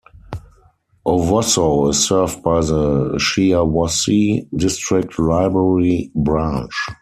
[1.05, 6.73] Owosso is served by the Shiawassee District Library branch.